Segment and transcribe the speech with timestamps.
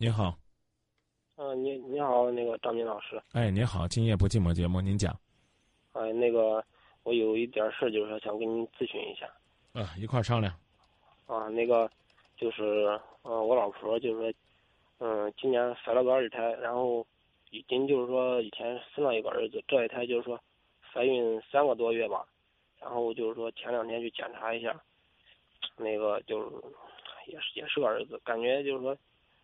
[0.00, 0.32] 您好，
[1.34, 3.20] 嗯，你你好，那个张明老师。
[3.32, 5.12] 哎，您好，今夜不寂寞节目，您讲。
[5.90, 6.64] 哎，那个
[7.02, 9.26] 我有一点事，就是说想跟您咨询一下。
[9.72, 10.54] 啊，一块儿商量。
[11.26, 11.90] 啊，那个
[12.36, 12.86] 就是
[13.24, 14.32] 嗯，我老婆就是说，
[14.98, 17.04] 嗯，今年怀了个二胎，然后
[17.50, 20.40] 已经就是说以前生了一个儿子，这一胎就是说
[20.92, 22.24] 怀孕三个多月吧，
[22.80, 24.80] 然后就是说前两天去检查一下，
[25.76, 26.56] 那个就是
[27.26, 28.96] 也是也是个儿子，感觉就是说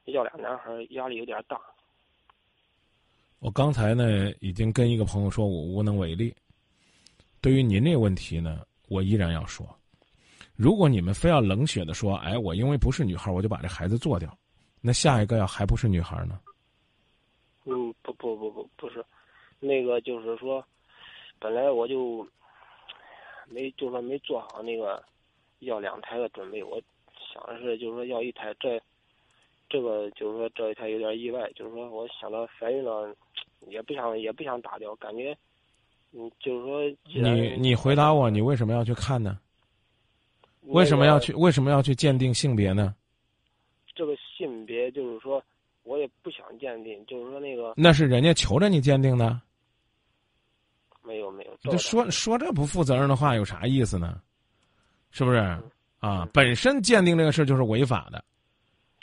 [0.07, 1.61] 要俩男孩压力有点大。
[3.39, 6.35] 我刚才呢已经跟一个朋友说我无能为力。
[7.41, 9.67] 对于您这个问题呢，我依然要说，
[10.57, 14.35] 如果你们非要冷血的说，哎，我因为不是女孩，我就把这孩子做掉，
[14.81, 16.41] 那下一个要还不是女孩呢？
[17.67, 19.05] 嗯，不不不不不是，
[19.61, 20.65] 那个就是说，
[21.39, 22.27] 本来我就
[23.47, 25.05] 没就说没做好那个
[25.59, 26.81] 要两胎的准备，我
[27.33, 28.81] 想的是就是说要一胎，这
[29.69, 33.15] 这个就是说这一胎有点意外，就是说我想到怀孕了，
[33.67, 35.37] 也不想也不想打掉，感觉。
[36.13, 39.39] 嗯，就是说，你你回答我，你为什么要去看呢？
[40.63, 41.33] 为什么要去？
[41.35, 42.95] 为什么要去鉴定性别呢？
[43.95, 45.43] 这个性别就是说，
[45.83, 47.75] 我也不想鉴定，就是说那个。
[47.77, 49.41] 那是人家求着你鉴定的。
[51.03, 51.57] 没有没有。
[51.63, 54.21] 这说说这不负责任的话有啥意思呢？
[55.11, 55.37] 是不是
[55.99, 56.29] 啊？
[56.33, 58.25] 本身鉴定这个事就是违法的。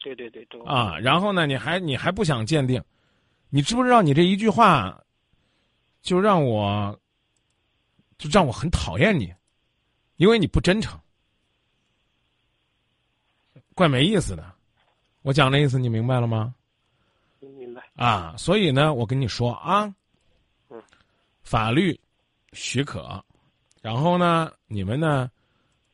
[0.03, 2.83] 对对对，啊，然后呢，你还你还不想鉴定？
[3.49, 5.01] 你知不知道你这一句话，
[6.01, 6.97] 就让我。
[8.17, 9.33] 就让我很讨厌你，
[10.17, 10.95] 因为你不真诚，
[13.73, 14.53] 怪没意思的。
[15.23, 16.53] 我讲的意思你明白了吗？
[17.39, 17.81] 明白。
[17.95, 19.91] 啊，所以呢，我跟你说啊，
[20.69, 20.79] 嗯，
[21.41, 21.99] 法律
[22.53, 23.19] 许可，
[23.81, 25.27] 然后呢，你们呢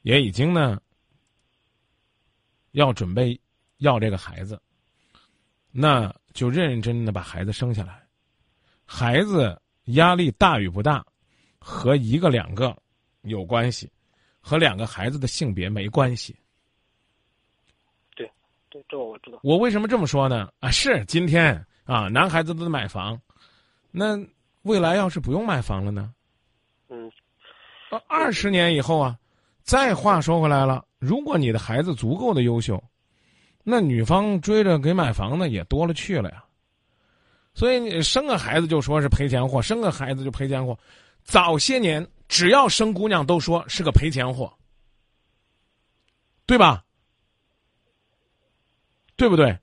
[0.01, 0.81] 也已经呢
[2.71, 3.39] 要准备
[3.77, 4.61] 要这个孩子，
[5.71, 8.03] 那就认认真真的把孩子生下来。
[8.85, 11.05] 孩子压力大与不大？
[11.59, 12.77] 和一个两个
[13.23, 13.91] 有关系，
[14.39, 16.33] 和两个孩子的性别没关系。
[18.15, 18.31] 对，
[18.69, 19.39] 对，这我知道。
[19.43, 20.49] 我为什么这么说呢？
[20.59, 23.19] 啊，是今天啊，男孩子都得买房，
[23.91, 24.17] 那
[24.61, 26.13] 未来要是不用买房了呢？
[26.87, 27.11] 嗯，
[28.07, 29.19] 二十年以后啊，
[29.63, 32.81] 再话说回来了，如果你的孩子足够的优秀，
[33.69, 36.41] 那女方追着给买房的也多了去了呀。
[37.53, 40.79] 所以你生个孩子就说是赔钱货，生个孩子就赔钱货。
[41.25, 44.57] 早些年，只要生姑娘都说是个赔钱货，
[46.45, 46.85] 对吧？
[49.17, 49.59] 对不对？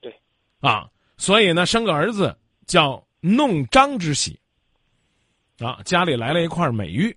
[0.00, 0.18] 对，
[0.60, 0.88] 啊，
[1.18, 2.34] 所以呢，生个儿子
[2.66, 4.40] 叫弄璋之喜，
[5.58, 7.14] 啊，家里来了一块美玉，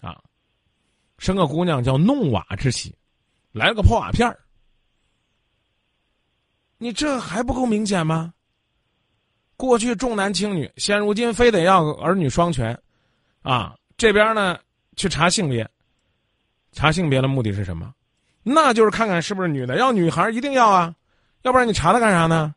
[0.00, 0.20] 啊，
[1.18, 2.92] 生个姑娘叫弄瓦之喜，
[3.52, 4.41] 来了个破瓦片儿，
[6.82, 8.34] 你这还不够明显吗？
[9.56, 12.76] 过去重男轻女，现如今非得要儿女双全，
[13.42, 14.58] 啊，这边呢
[14.96, 15.64] 去查性别，
[16.72, 17.94] 查性别的目的是什么？
[18.42, 20.92] 那就是看看是不是女的，要女孩一定要啊，
[21.42, 22.52] 要不然你查它干啥呢？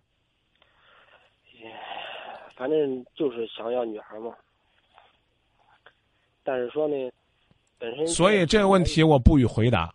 [2.55, 4.31] 反正就是想要女孩嘛。
[6.43, 6.95] 但是说呢，
[7.77, 9.93] 本身所以这个问题我不予回答。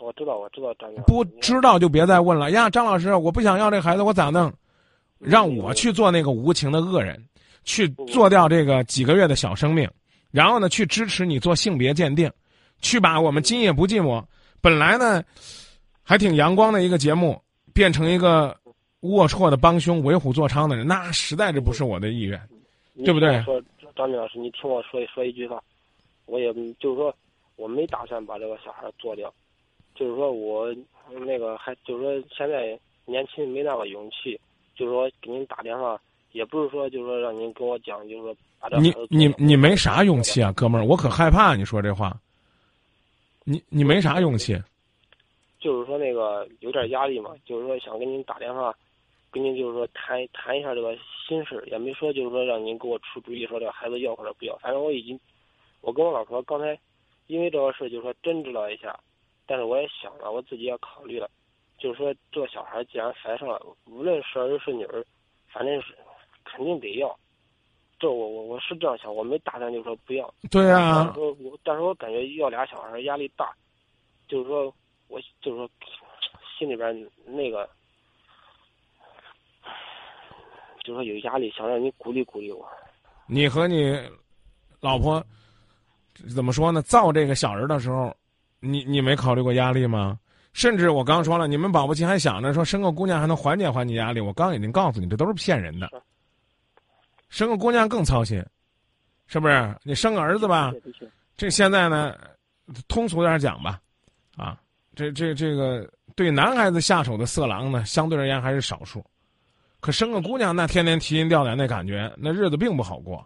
[0.00, 4.52] 我知道，我知道，张不知道就别再问了呀，张老师，我不想要这孩子，我咋弄？
[5.18, 7.18] 让我去做那个无情的恶人，
[7.64, 9.88] 去做掉这个几个月的小生命，
[10.30, 12.30] 然后呢，去支持你做性别鉴定，
[12.82, 14.22] 去把我们今夜不寂寞
[14.60, 15.24] 本来呢
[16.02, 17.40] 还挺阳光的一个节目，
[17.72, 18.54] 变成一个
[19.00, 22.38] 龌龊的帮凶、为虎作伥的人，那实在是不是我的意愿，
[23.02, 23.42] 对不对？
[23.42, 23.62] 说
[23.94, 25.62] 张明老师，你听我说一说一句话，
[26.26, 27.14] 我也就是说，
[27.56, 29.32] 我没打算把这个小孩做掉，
[29.96, 30.72] 就是说我
[31.08, 34.38] 那个还就是说现在年轻没那个勇气。
[34.78, 35.98] 就是说给您打电话，
[36.32, 42.14] 也不是说就是说让您跟我讲，就是说把这你你你没啥勇气啊，哥们儿，我可害怕你说这话。
[43.44, 44.54] 你你没啥勇气。
[45.58, 48.76] 就是说那个有点压力嘛，就是说想跟您打电话，
[49.30, 50.94] 跟您就是说谈谈一下这个
[51.26, 54.54] 心事，也没说就是说让您给我出主意，说这个孩子要或者不要。
[54.58, 55.18] 反正我已经，
[55.80, 56.78] 我跟我老婆刚才
[57.28, 58.94] 因为这个事就是说争执了一下，
[59.46, 61.30] 但是我也想了，我自己也考虑了。
[61.78, 65.04] 就是说，这个小孩既然怀上了，无论是儿是女儿，
[65.52, 65.94] 反正是
[66.44, 67.14] 肯定得要。
[67.98, 70.32] 这我我我是这样想，我没打算就说不要。
[70.50, 71.12] 对啊。
[71.14, 73.54] 说我，但是我感觉要俩小孩压力大，
[74.26, 74.74] 就是说，
[75.08, 75.70] 我就是说，
[76.58, 77.68] 心里边那个，
[80.82, 82.66] 就是说有压力，想让你鼓励鼓励我。
[83.26, 83.98] 你和你
[84.80, 85.22] 老婆
[86.34, 86.80] 怎么说呢？
[86.82, 88.14] 造这个小人的时候，
[88.66, 90.18] 你你没考虑过压力吗？
[90.52, 94.20] 甚至我刚说了，你们保不齐还想着说生个姑娘还能缓解缓解压力。
[94.20, 95.86] 我刚已经告诉你，这都是骗人的。
[97.28, 98.42] 生个姑娘更操心，
[99.26, 99.76] 是不是？
[99.82, 100.72] 你生个儿子吧，
[101.36, 102.16] 这现在呢，
[102.88, 103.78] 通俗点讲吧，
[104.34, 104.58] 啊，
[104.94, 109.04] 这这这个对男孩子下手的色狼呢，相对而言还是少数。
[109.80, 113.22] 可生个姑娘，那天天提心吊胆那感觉，那日子并不好过。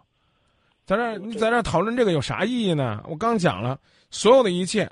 [0.85, 3.01] 在这你在这讨论这个有啥意义呢？
[3.07, 3.79] 我刚讲了，
[4.09, 4.91] 所有的一切。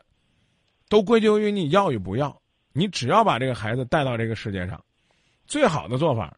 [0.89, 2.35] 都归咎于你要与不要，
[2.73, 4.83] 你只要把这个孩子带到这个世界上，
[5.45, 6.35] 最好的做法，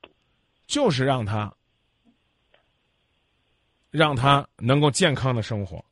[0.68, 1.52] 就是让他，
[3.90, 5.84] 让他能够健康的生活。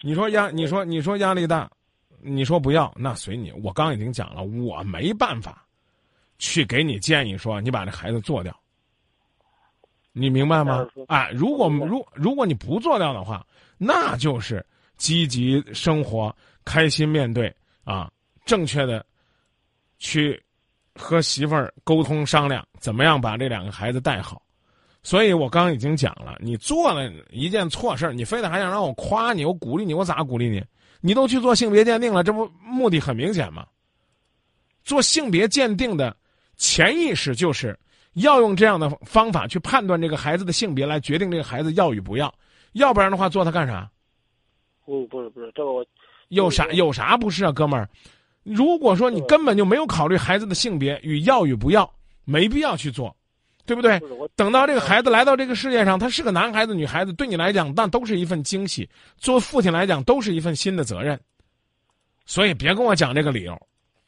[0.00, 1.70] 你说压，你说你说压力大，
[2.20, 3.52] 你说不要，那随你。
[3.62, 5.66] 我刚已经讲了，我没办法，
[6.38, 8.58] 去给你建议说你把这孩子做掉，
[10.12, 10.86] 你明白吗？
[11.08, 13.46] 啊，如果如如果你不做掉的话，
[13.76, 14.64] 那就是
[14.96, 16.34] 积极生活，
[16.64, 17.54] 开心面对。
[17.86, 18.10] 啊，
[18.44, 19.06] 正确的
[19.96, 20.42] 去
[20.96, 24.42] 和媳妇儿沟通商量，怎么样把这两个孩子带好。
[25.04, 30.60] 所以我刚刚已经讲了，你做了一件错事儿你非得还想让我夸你，我鼓励你，我咋鼓励你？
[31.00, 33.64] 你都去做性别鉴定了，这不目的很明显吗？
[34.82, 36.16] 做性别鉴定的
[36.56, 37.78] 潜意识就是
[38.14, 42.34] 要用这样的方法去判断这个孩子的性别，来决定这个孩子要与不要。
[42.72, 43.88] 要不然的话，做他干啥？
[44.86, 45.86] 嗯，不是不是，这个我。
[46.28, 47.88] 有啥有啥不是啊，哥们儿？
[48.42, 51.92] 如果说你根本就没有考虑孩子的性别与要与不要，
[52.24, 53.12] 没必要去做，
[53.64, 54.00] 对不对？
[54.36, 61.20] 等到这个孩子来到这个世界上，他是个男孩子、女孩子，对你来讲那都是一份惊喜，做父亲来讲都是一份新的责任。
[62.24, 63.60] 所以别跟我讲这个理由，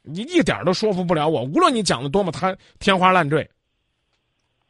[0.03, 1.43] 你一点都说服不了我。
[1.43, 3.45] 无论你讲的多么他天花乱坠，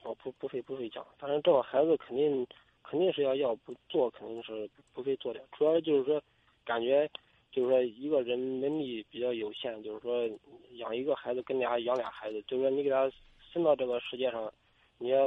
[0.03, 2.43] 我不不会不会讲，反正这个孩子肯定
[2.81, 5.39] 肯定是要要不做，肯定是不会做掉。
[5.55, 6.19] 主要就是说
[6.65, 7.07] 感觉。
[7.51, 10.29] 就是说，一个人能力比较有限，就是说
[10.73, 13.11] 养一个孩子跟俩养俩孩子，就是说你给他
[13.51, 14.51] 生到这个世界上，
[14.97, 15.25] 你要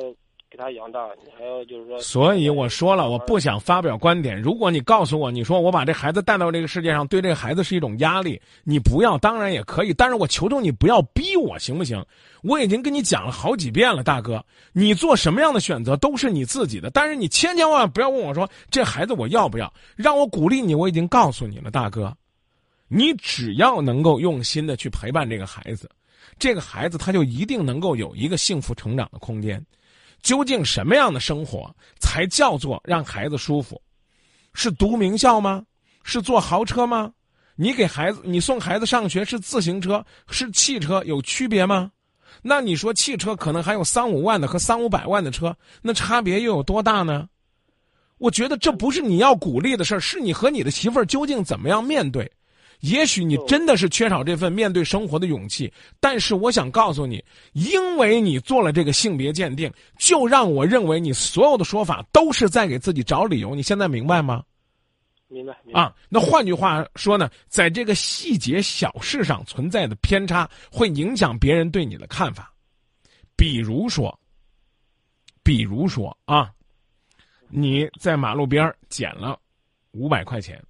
[0.52, 1.98] 给他养大，你还要就是说。
[1.98, 4.38] 所以我说了，我不想发表观点。
[4.38, 12.04] 如果你告诉我，你说我把这孩子带到这个世界上，对这个孩子是一种压力，你不要，当然也可以，但是我求求你不要逼我，行不行？
[12.42, 14.44] 我已经跟你讲了好几遍了，大哥，
[14.74, 22.14] 你做什么样的选择都是你自己的，但是你千千万万不要问我说这孩子我要不要，让我鼓励你，我已经告诉你了，大哥。
[22.88, 25.88] 你只要能够用心的去陪伴这个孩子，
[26.38, 29.64] 这个孩子他就一定能够有一个幸福成长的空间。
[30.22, 33.80] 究竟什么样的生活才叫做让孩子舒服？
[34.54, 35.64] 是读名校吗？
[36.04, 37.12] 是坐豪车吗？
[37.54, 41.90] 你给孩子，你送孩子上学是自行车是汽车有区别吗？
[42.40, 47.28] 那你说汽车可能还有三五万的和三五百万的车，那差别又有多大呢？
[48.18, 52.30] 我觉得这不是你要鼓励的事儿，是你和你的媳妇儿究竟怎么样面对。
[52.82, 63.54] 也许你真的是缺少这份面对生活的勇气，但是我想告诉你，因为你做了这个性别鉴定，就让我认为你所有的说法都是在给自己找理由。
[63.54, 64.42] 你现在明白吗？
[65.28, 65.56] 明白。
[65.72, 72.52] 啊，那换句话说呢，在这个细节小事上存在的偏差，会影响别人对你的看法。
[73.36, 74.18] 比如说，
[75.44, 76.50] 比如说啊，
[77.48, 79.38] 你在马路边捡了
[79.92, 80.60] 五百块钱。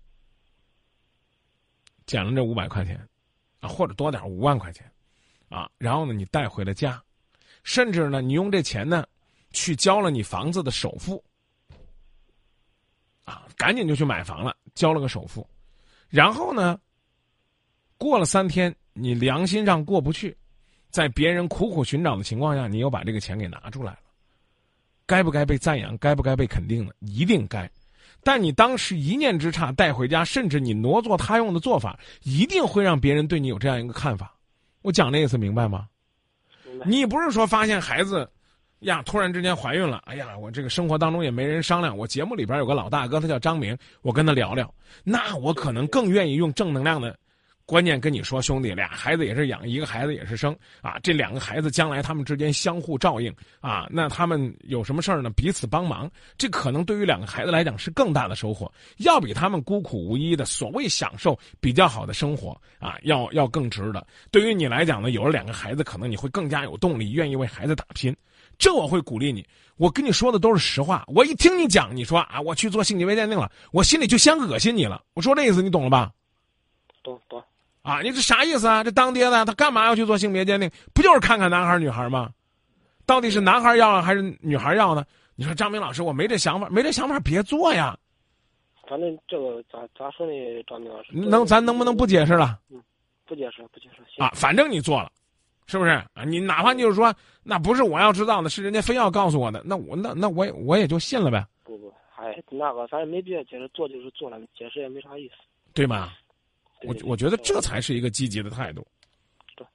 [2.13, 3.01] 捡了这五百块钱，
[3.61, 4.85] 啊，或者多点五万块钱，
[5.49, 7.03] 啊，然后呢，你带回了家，
[7.63, 9.07] 甚至呢，你用这钱呢，
[9.53, 11.25] 去交了你房子的首付，
[13.25, 15.49] 啊，赶紧就去买房了，交了个首付，
[16.11, 16.79] 然后呢，
[17.97, 20.37] 过了三天，你良心上过不去，
[20.91, 24.01] 在别人苦苦寻找的情况下，你又把这个钱给拿出来了，
[25.07, 25.97] 该不该被赞扬？
[25.97, 26.93] 该不该被肯定呢？
[27.01, 27.71] 一定该。
[28.25, 34.35] 但你当时一念之差带回家，甚至你挪作他用的做法，一定会让别人对你有这样一个看法。
[34.83, 35.87] 我讲的意思明白吗？
[36.85, 38.29] 你不是说发现孩子
[38.81, 40.03] 呀突然之间怀孕了？
[40.07, 41.97] 哎呀，我这个生活当中也没人商量。
[41.97, 44.73] 我节目里边有个老大哥，他叫张明，我跟他聊聊，
[45.05, 47.17] 那我可能更愿意用正能量的。
[47.65, 50.99] 关键跟你说，兄弟，俩孩子也是养，一个孩子也是生啊。
[51.03, 55.31] 这两个孩子将来他们之间相互照应啊，那他们有什么事儿呢？
[55.31, 64.07] 彼此帮忙，这可能对于两个孩子来讲是更大的收获，要比他们孤苦无依的所谓享受比较好的生活啊，要要更值得。
[64.31, 68.15] 对于你来讲呢，有了两个孩子，可能你会更加有动力，愿意为孩子打拼。
[68.59, 69.47] 这我会鼓励你。
[69.77, 71.05] 我跟你说的都是实话。
[71.09, 75.03] 我一听你讲，你说啊，我去做性行为鉴定了，我心里就先恶心你了。
[75.15, 76.13] 我说这意思你懂了吧？
[77.03, 77.43] 懂懂。
[77.83, 78.83] 啊，你这啥意思啊？
[78.85, 80.71] 这当爹的他干嘛要去做性别鉴定？
[80.95, 82.31] 不就是看看男孩女孩吗？
[83.05, 85.05] 到底是男孩要还是女孩要呢？
[85.35, 87.99] 你说张明老师，我没这想法，没这想法别做呀。
[88.89, 90.33] 反正这个咋咋说呢，
[90.67, 91.09] 张明老师？
[91.13, 92.59] 能咱能不能不解释了？
[92.71, 92.81] 嗯，
[93.27, 94.23] 不解释，不解释。
[94.23, 95.11] 啊，反正你做了，
[95.67, 96.25] 是不是啊？
[96.25, 97.13] 你哪怕就是说，
[97.43, 105.35] 那不是我要知道的，是人家非要告诉我的，那我那那我也我也就信了呗，不不，哎，那个反正没必要解释，做就是做了，解释也没啥意思。
[105.75, 106.13] 对吧？
[106.85, 108.87] 我我觉得这才是一个积极的态度。
[109.57, 109.67] 对，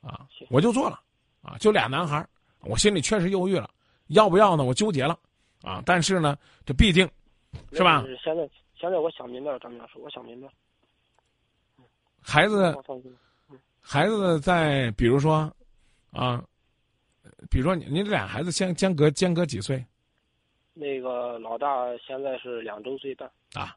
[0.00, 1.00] 啊行，我就做了，
[1.42, 2.28] 啊，就俩男孩儿
[2.60, 3.70] 我心里确实犹豫了，
[4.08, 4.64] 要不要呢？
[4.64, 5.18] 我纠结了，
[5.62, 7.08] 啊，但是呢，这毕竟，
[7.72, 8.04] 是吧？
[8.22, 10.52] 现在现在我想明白了，张明老师，我想明白了，
[12.20, 12.76] 孩子。
[13.84, 15.52] 孩子在比如说，
[16.12, 16.40] 啊，
[17.50, 19.84] 比如说你你这俩孩子相间隔间隔几岁
[20.72, 23.76] 那个老大现在是两周岁半，啊？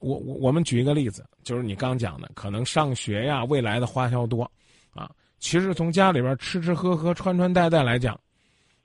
[0.00, 4.50] 我我我们举一个例子，就是你刚讲的，可能上学呀，未来的花销多，
[4.94, 8.18] 啊，其实从家里边吃吃喝喝、穿穿戴戴来讲，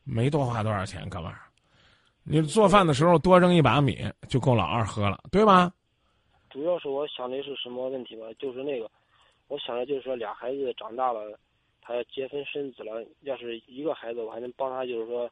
[0.04, 1.40] 没多花多少钱，哥们儿。
[2.24, 5.72] 你做饭的时候多扔一把米就够老二喝了，对吧？
[6.50, 8.28] 主要是我想的是什么问题吧？
[8.40, 8.90] 就是那个，
[9.48, 11.38] 我想的就是说俩孩子长大了，
[11.82, 15.30] 他要结婚生子了，要是一个孩子，我还能帮他，就是说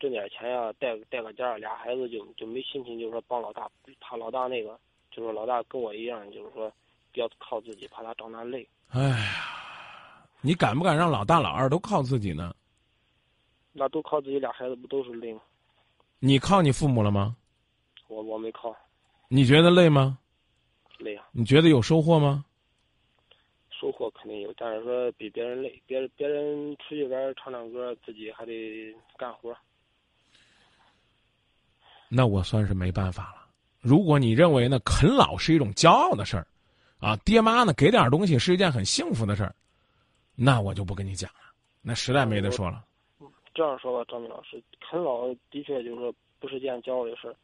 [0.00, 1.56] 挣点钱呀，带带个家。
[1.58, 3.70] 俩孩子就就没心情，就是说帮老大，
[4.00, 4.78] 怕老大那个，
[5.12, 6.72] 就是老大跟我一样，就是说
[7.12, 8.66] 比较靠自己，怕他长大累。
[8.88, 12.54] 哎呀，你敢不敢让老大老二都靠自己呢？
[13.72, 15.40] 那都靠自己，俩孩子不都是累吗？
[16.18, 17.36] 你靠你父母了吗？
[18.08, 18.74] 我我没靠，
[19.28, 20.18] 你觉得累吗？
[20.98, 22.44] 累啊，你觉得有收获吗？
[23.70, 29.56] 收获肯定有，但是说比别人累，别人别人出去玩唱唱歌，自己还得干活。
[32.08, 33.41] 那我算是没办法了。
[33.82, 36.46] 如果你认为呢啃老是一种骄傲的事儿，
[37.00, 39.54] 啊，爹妈呢给点东西是一件很幸福的事儿，
[40.36, 42.84] 那我就不跟你讲了，那实在没得说了。
[43.54, 47.36] 这样说吧，张明老师，啃老的确就是说不是件骄傲的事儿。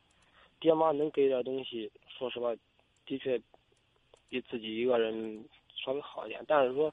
[0.60, 2.54] 爹妈能给点东西，说实话，
[3.04, 3.38] 的确
[4.28, 5.44] 比自己一个人
[5.84, 6.42] 稍微好一点。
[6.48, 6.92] 但是说，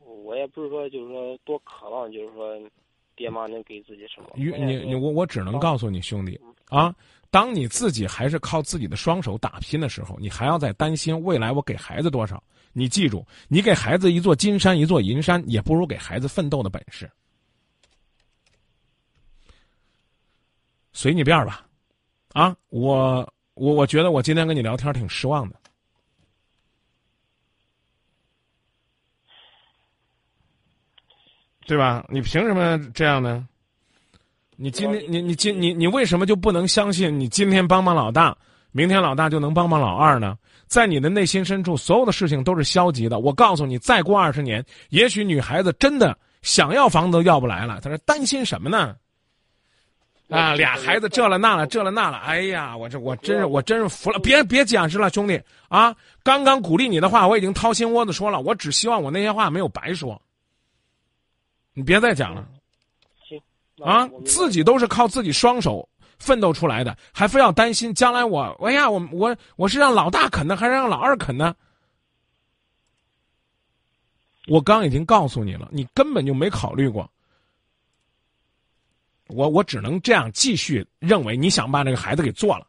[0.00, 2.60] 我也不是说就是说多渴望，就是说
[3.16, 4.28] 爹妈能给自己什么。
[4.34, 6.94] 你你我我只能告诉你兄弟啊，
[7.30, 12.42] 当你自己还是靠自己的双手打拼的时候，你还要在担心未来我给孩子多少。
[12.72, 17.08] 你记住，你给孩子一座金山一座银山，也不如给孩子奋斗的本事。
[20.92, 21.66] 随你便儿吧，
[22.32, 25.56] 啊，我我我觉得我今天跟你聊天挺失望的，
[31.66, 32.04] 对吧？
[32.08, 33.46] 你凭什么这样呢？
[34.56, 38.36] 你今天你你今你你为什么就不能相信你今天帮帮老大，
[38.70, 40.36] 明天老大就能帮帮老二呢？
[40.66, 43.18] 在你的内心深处，所有的事情都是消极的。
[43.18, 47.80] 我告诉你，再过二十年，也许女孩子真的想要房子都要不来了。
[47.80, 48.94] 她说担心什么呢？
[50.30, 54.18] 啊，俩孩子这了那了这了那了，哎呀，我这我真是我真是服了！
[54.20, 55.94] 别别解释了，兄弟啊！
[56.22, 60.20] 刚刚鼓励你的话，我已经掏心窝子说了，我只希望我那些话没有白说。
[61.74, 62.48] 你别再讲了
[63.28, 63.38] 行
[63.84, 65.86] 啊自己都是靠自己双手
[66.18, 71.54] 奋斗出来的，还非要担心将来我，哎呀，我我我是让老大啃呢，还是让老二啃呢？
[74.46, 77.10] 我刚已经告诉你了，你根本就没考虑过。
[79.26, 82.66] 我我只能这样继续认为你想把这个孩子给做了。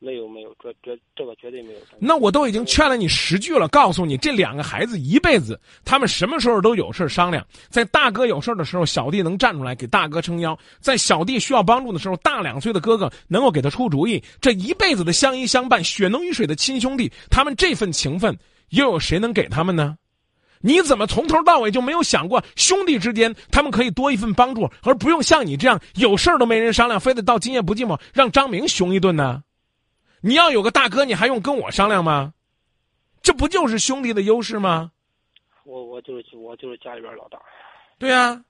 [0.00, 1.80] 没有没有，这这这个绝对没有。
[1.98, 7.44] 那我都已经劝了你十句了，告诉你这两个孩子一辈子，他们什么时候都有事商量。
[7.68, 14.22] 在大哥有事的时候，小弟能站出来给大哥撑腰；在小弟需要帮助的时候，大两岁的哥哥能够给他出主意。
[14.40, 18.38] 这一辈子的相依相伴、血浓于水的亲兄弟，他们这份情分，
[18.68, 19.96] 又有谁能给他们呢？
[20.60, 29.42] 你怎么从头到尾就没有想过兄弟之间他们可以多一份帮助，而不用像你这样有事儿都没人商量，非得到今夜不寂寞让张明凶一顿呢？
[30.20, 32.34] 你要有个大哥，你还用跟我商量吗？
[33.22, 34.90] 这不就是兄弟的优势吗？
[35.64, 37.38] 我我就是我就是家里边老大。
[37.98, 38.42] 对呀、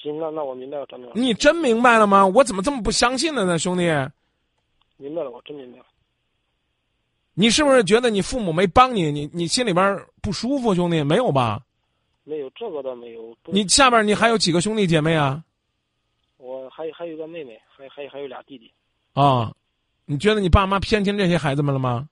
[0.00, 2.26] 行，那那我明白了，张明，你真明白了吗？
[2.26, 3.84] 我怎么这么不相信呢呢，兄弟？
[4.96, 5.86] 明白了，我真明白了。
[7.34, 11.02] 你是不是觉得你父母没帮你，你你心里边不舒服，兄弟？
[11.02, 11.62] 没有吧？
[12.24, 13.36] 没有这个倒没有。
[13.46, 15.42] 你下边你还有几个兄弟姐妹啊？
[16.36, 18.72] 我还有还有一个妹妹，还还还有俩弟弟。
[19.14, 19.52] 啊，
[20.06, 22.08] 你觉得你爸妈偏心这些孩子们了吗？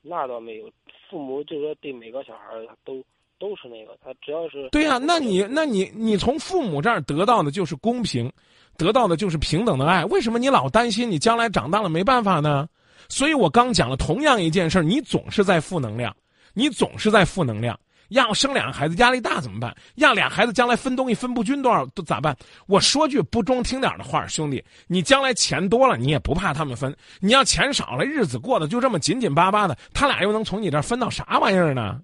[0.00, 0.70] 那倒没有，
[1.08, 3.02] 父母就说对每个小孩儿他都
[3.38, 8.32] 都是那个，他只要是对呀、那你那你你从父母这儿得到的就是公平，
[8.76, 10.04] 得到的就是平等的爱。
[10.06, 12.68] 为什么你老担心你将来长大了没办法呢？
[13.08, 16.16] 所以我刚讲了，同样一件事儿，你总是在负能量，
[16.54, 17.78] 你总是在负能量。
[18.12, 19.76] 要，生两个孩子压力大怎么办？
[19.96, 22.36] 要，俩孩子将来分东西分不均多少都咋办？
[22.66, 32.00] 我说句不中听点的话，兄弟，你将来钱多了，你也不怕他们分；你要钱少了，日子过得就这么紧紧巴巴的，他俩又能从你这分到啥玩意儿呢？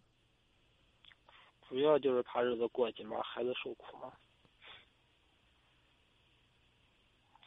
[1.68, 4.10] 主要就是怕日子过紧吧，孩子受苦嘛，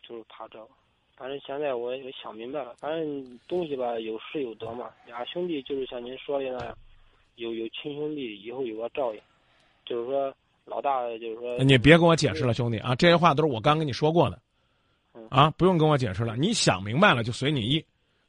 [0.07, 0.59] 就是怕这。
[1.17, 4.89] 反正现在我也想明白了，反正东西吧有失有得嘛。
[5.05, 6.77] 俩兄弟就是像您说的那样，
[7.35, 9.21] 有有亲兄弟，以后有个照应。
[9.85, 10.33] 就是说，
[10.65, 14.39] 老大就是说，你别跟我解释了，兄弟啊，这些话都是我刚跟你说过的，
[15.29, 16.37] 啊，不用跟我解释了。
[16.37, 17.83] 你想明白了就随你意，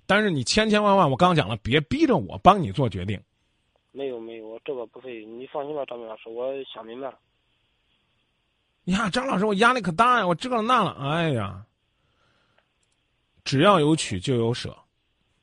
[0.06, 3.20] 但是你千千万万，我刚讲了，别逼着我帮你做决定。
[3.92, 7.18] 没有没有，我这个不会，你放心吧，张明老师，我想明白了。
[8.86, 11.64] 呀，张老师，我压力可大呀，我这个那了，哎呀，
[13.44, 14.74] 只要有取就有舍，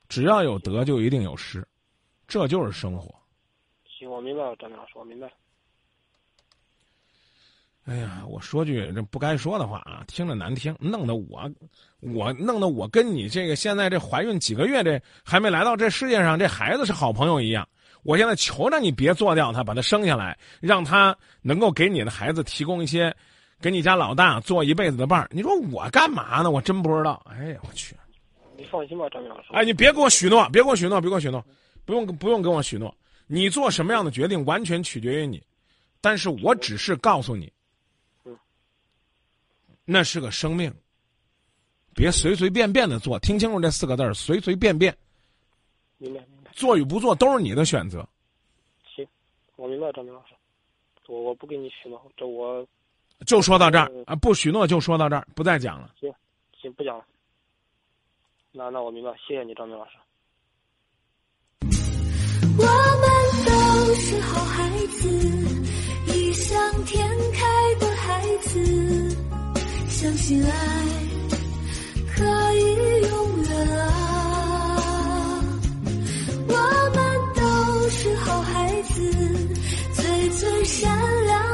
[0.10, 1.66] 只要有得就一定有失，
[2.28, 3.14] 这就是生活。
[4.20, 5.34] 行，我明白了，张明老师，我明白了。
[7.86, 11.50] 哎呀，我说句这不该说的话啊，听着难听，弄得我，
[12.02, 17.68] 我弄得我跟你这个现在这怀孕几个月这还没来到这世界上这孩子是好朋友一样。
[18.04, 23.16] 我现在求着你别做掉他，把他生下来，让他能够给你的孩子提供一些，
[23.60, 25.28] 给你家老大做一辈子的伴儿。
[25.32, 26.52] 你说我干嘛呢？
[26.52, 27.26] 我真不知道。
[27.30, 27.96] 哎呀，我去！
[28.56, 29.48] 你放心吧，张明老师。
[29.52, 31.44] 哎，你别给我许诺，别给我许诺，别给我许诺，
[31.86, 32.94] 不用不用跟我许诺。
[33.32, 35.40] 你做什么样的决定，完全取决于你。
[36.02, 37.52] 但是我只是告诉你。
[39.86, 40.74] 那是个生命，
[41.94, 44.96] 别随随便便的做，听清楚这四个字儿：随随便便。
[46.00, 46.52] 明白明白。
[46.54, 48.08] 做与不做都是你的选择。
[48.96, 49.08] 行，
[49.58, 50.34] 我明白，张明老师，
[51.08, 52.66] 我我不给你许诺，这我
[53.28, 55.94] 就说到这儿啊，不许诺就说到这儿，不再讲了。
[56.00, 56.12] 行，
[56.60, 57.06] 行，不讲了。
[58.52, 59.98] 那那我明白，谢谢你，张明老师。
[64.10, 64.68] 是好孩
[65.00, 65.08] 子，
[66.08, 67.46] 异想天开
[67.80, 69.16] 的孩子。
[69.88, 70.52] 相信爱
[72.16, 72.24] 可
[72.54, 75.44] 以永远啊！
[76.48, 76.54] 我
[76.96, 76.98] 们
[77.36, 77.42] 都
[77.92, 78.98] 是好孩子，
[79.94, 80.90] 最最善
[81.28, 81.49] 良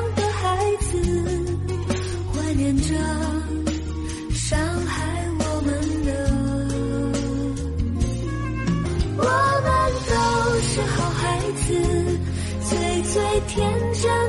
[13.42, 14.25] 天真